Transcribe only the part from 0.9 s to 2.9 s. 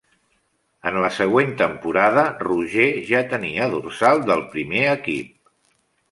En la següent temporada, Roger